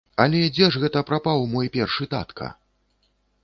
Але 0.23 0.39
дзе 0.53 0.69
ж 0.75 0.81
гэта 0.83 1.03
прапаў 1.11 1.45
мой 1.53 1.71
першы 1.77 2.11
татка? 2.17 2.51